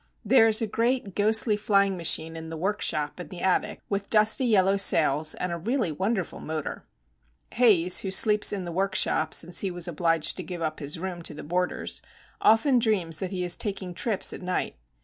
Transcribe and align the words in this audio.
There 0.25 0.47
is 0.47 0.63
a 0.63 0.65
great, 0.65 1.13
ghostly, 1.15 1.55
flying 1.55 1.95
machine 1.95 2.35
in 2.35 2.49
the 2.49 2.57
workshop 2.57 3.19
in 3.19 3.27
the 3.27 3.41
attic 3.41 3.81
with 3.87 4.09
dusty 4.09 4.45
yellow 4.45 4.75
sails, 4.75 5.35
and 5.35 5.51
a 5.51 5.59
really 5.59 5.91
wonderful 5.91 6.39
motor. 6.39 6.87
Haze, 7.51 7.99
who 7.99 8.09
sleeps 8.09 8.51
in 8.51 8.65
the 8.65 8.71
workshop 8.71 9.31
since 9.35 9.59
he 9.59 9.69
was 9.69 9.87
obliged 9.87 10.37
to 10.37 10.43
give 10.43 10.59
up 10.63 10.79
his 10.79 10.97
room 10.97 11.21
to 11.21 11.35
the 11.35 11.43
boarders, 11.43 12.01
often 12.41 12.79
dreams 12.79 13.19
that 13.19 13.29
he 13.29 13.43
is 13.43 13.55
taking 13.55 13.93
trips 13.93 14.33
at 14.33 14.41
night. 14.41 14.75